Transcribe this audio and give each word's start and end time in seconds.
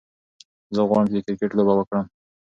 زه 0.75 0.81
غواړم 0.87 1.07
چې 1.11 1.17
د 1.17 1.21
کرکت 1.27 1.51
لوبه 1.55 1.73
وکړم. 1.75 2.05